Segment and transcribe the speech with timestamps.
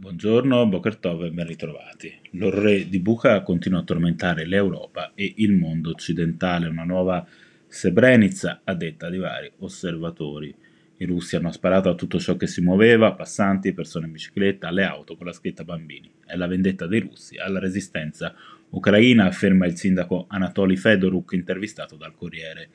[0.00, 2.10] Buongiorno, Bokertov e ben ritrovati.
[2.30, 6.68] L'orre di Bucha continua a tormentare l'Europa e il mondo occidentale.
[6.68, 7.28] Una nuova
[7.68, 10.54] Srebrenica a detta di vari osservatori.
[10.96, 14.84] I russi hanno sparato a tutto ciò che si muoveva, passanti, persone in bicicletta, alle
[14.84, 16.10] auto con la scritta bambini.
[16.24, 18.34] È la vendetta dei russi alla resistenza
[18.70, 22.70] ucraina, afferma il sindaco Anatoly Fedoruk intervistato dal Corriere.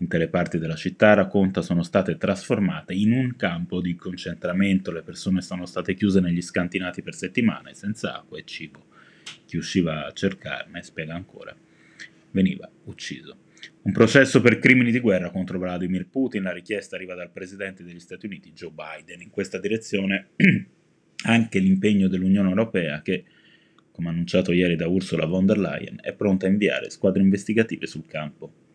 [0.00, 4.92] Intere parti della città, racconta, sono state trasformate in un campo di concentramento.
[4.92, 8.86] Le persone sono state chiuse negli scantinati per settimane, senza acqua e cibo.
[9.44, 11.54] Chi usciva a cercarne, spiega ancora,
[12.30, 13.38] veniva ucciso.
[13.82, 16.44] Un processo per crimini di guerra contro Vladimir Putin.
[16.44, 19.20] La richiesta arriva dal presidente degli Stati Uniti, Joe Biden.
[19.20, 20.28] In questa direzione
[21.24, 23.24] anche l'impegno dell'Unione Europea che
[23.98, 28.06] come annunciato ieri da Ursula von der Leyen, è pronta a inviare squadre investigative sul
[28.06, 28.67] campo.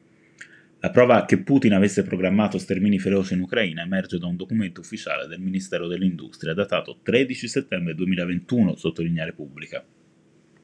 [0.83, 5.27] La prova che Putin avesse programmato stermini feroci in Ucraina emerge da un documento ufficiale
[5.27, 9.81] del Ministero dell'Industria datato 13 settembre 2021, sottolinea Repubblica.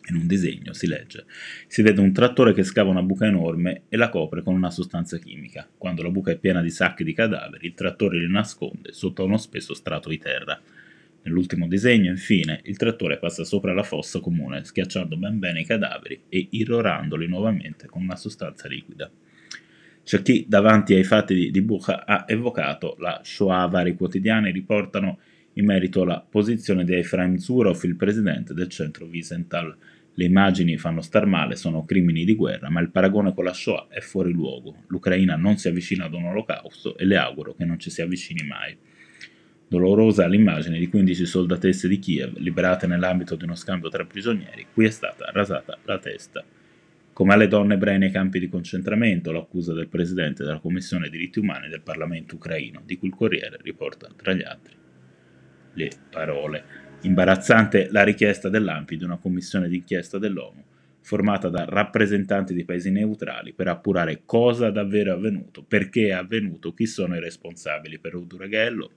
[0.09, 1.23] In un disegno si legge:
[1.67, 5.17] si vede un trattore che scava una buca enorme e la copre con una sostanza
[5.17, 5.70] chimica.
[5.78, 9.38] Quando la buca è piena di sacchi di cadaveri, il trattore li nasconde sotto uno
[9.38, 10.61] spesso strato di terra.
[11.22, 16.23] Nell'ultimo disegno, infine, il trattore passa sopra la fossa comune, schiacciando ben bene i cadaveri
[16.28, 19.09] e irrorandoli nuovamente con una sostanza liquida.
[20.09, 23.67] C'è chi, davanti ai fatti di, di Bucha, ha evocato la Shoah.
[23.67, 25.19] Vari quotidiani riportano
[25.53, 29.77] in merito la posizione di Efraim Zurov, il presidente del centro Wiesenthal.
[30.15, 33.85] Le immagini fanno star male, sono crimini di guerra, ma il paragone con la Shoah
[33.87, 34.77] è fuori luogo.
[34.87, 38.41] L'Ucraina non si avvicina ad un olocausto e le auguro che non ci si avvicini
[38.47, 38.75] mai.
[39.67, 44.85] Dolorosa l'immagine di 15 soldatesse di Kiev liberate nell'ambito di uno scambio tra prigionieri, cui
[44.85, 46.43] è stata rasata la testa.
[47.20, 51.67] Come alle donne ebree nei campi di concentramento, l'accusa del presidente della Commissione diritti umani
[51.67, 54.73] del Parlamento ucraino, di cui il Corriere riporta tra gli altri
[55.73, 56.64] le parole.
[57.02, 60.64] Imbarazzante la richiesta dell'AMPI di una commissione d'inchiesta dell'ONU,
[61.02, 66.73] formata da rappresentanti di paesi neutrali per appurare cosa davvero è avvenuto, perché è avvenuto,
[66.73, 68.92] chi sono i responsabili per Uduraghello,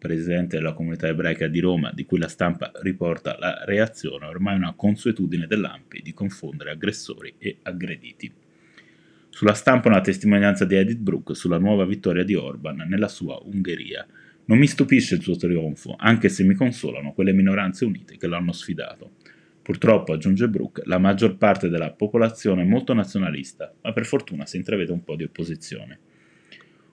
[0.00, 4.72] presidente della comunità ebraica di Roma, di cui la stampa riporta la reazione, ormai una
[4.74, 8.32] consuetudine dell'AMPI di confondere aggressori e aggrediti.
[9.28, 14.04] Sulla stampa una testimonianza di Edith Brooke sulla nuova vittoria di Orban nella sua Ungheria.
[14.46, 18.52] Non mi stupisce il suo trionfo, anche se mi consolano quelle minoranze unite che l'hanno
[18.52, 19.12] sfidato.
[19.62, 24.56] Purtroppo, aggiunge Brooke, la maggior parte della popolazione è molto nazionalista, ma per fortuna si
[24.56, 25.98] intravede un po' di opposizione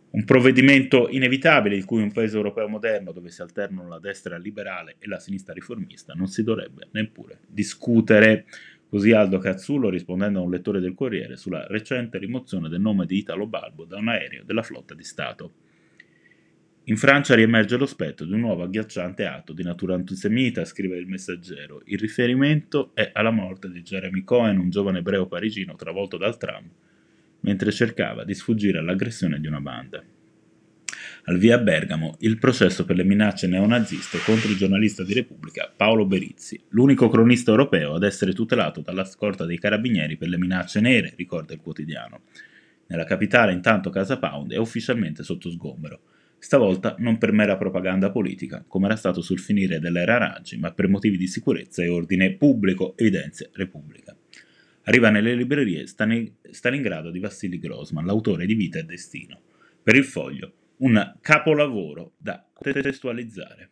[0.10, 4.96] un provvedimento inevitabile di cui un paese europeo moderno, dove si alternano la destra liberale
[5.00, 8.46] e la sinistra riformista, non si dovrebbe neppure discutere.
[8.90, 13.18] Così Aldo Cazzullo rispondendo a un lettore del Corriere sulla recente rimozione del nome di
[13.18, 15.52] Italo Balbo da un aereo della flotta di Stato.
[16.86, 21.06] In Francia riemerge lo spettro di un nuovo agghiacciante atto di natura antisemita, scrive il
[21.06, 21.82] messaggero.
[21.84, 26.72] Il riferimento è alla morte di Jeremy Cohen, un giovane ebreo parigino travolto dal tram
[27.48, 30.04] mentre cercava di sfuggire all'aggressione di una banda.
[31.24, 36.06] Al via Bergamo il processo per le minacce neonaziste contro il giornalista di Repubblica Paolo
[36.06, 41.14] Berizzi, l'unico cronista europeo ad essere tutelato dalla scorta dei carabinieri per le minacce nere,
[41.16, 42.24] ricorda il quotidiano.
[42.88, 46.02] Nella capitale intanto Casa Pound è ufficialmente sotto sgombero,
[46.38, 50.90] stavolta non per mera propaganda politica, come era stato sul finire dell'era Raggi, ma per
[50.90, 54.16] motivi di sicurezza e ordine pubblico, evidenzia Repubblica.
[54.88, 59.42] Arriva nelle librerie Stalingrado di Vassili Grossman, l'autore di Vita e Destino.
[59.84, 63.70] Per il foglio, un capolavoro da testualizzare.